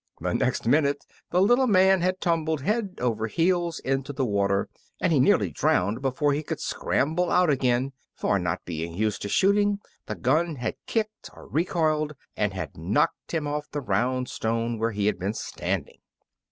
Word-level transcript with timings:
The 0.19 0.33
next 0.33 0.65
minute 0.65 1.05
the 1.29 1.43
little 1.43 1.67
man 1.67 2.01
had 2.01 2.19
tumbled 2.19 2.61
head 2.61 2.95
over 2.99 3.27
heels 3.27 3.77
into 3.81 4.11
the 4.11 4.25
water, 4.25 4.67
and 4.99 5.13
he 5.13 5.19
nearly 5.19 5.51
drowned 5.51 6.01
before 6.01 6.33
he 6.33 6.41
could 6.41 6.59
scramble 6.59 7.29
out 7.29 7.51
again; 7.51 7.93
for, 8.15 8.39
not 8.39 8.65
being 8.65 8.95
used 8.95 9.21
to 9.21 9.29
shooting, 9.29 9.77
the 10.07 10.15
gun 10.15 10.55
had 10.55 10.73
kicked, 10.87 11.29
or 11.35 11.45
recoiled, 11.47 12.15
and 12.35 12.51
had 12.51 12.75
knocked 12.77 13.31
him 13.31 13.45
off 13.45 13.69
the 13.69 13.81
round 13.81 14.27
stone 14.27 14.79
where 14.79 14.89
he 14.91 15.05
had 15.05 15.19
been 15.19 15.35
standing. 15.35 15.99